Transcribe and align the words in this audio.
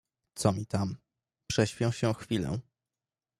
Co 0.33 0.51
mi 0.51 0.65
tam, 0.65 0.95
prześpię 1.51 1.91
się 1.91 2.13
chwilę. 2.13 2.59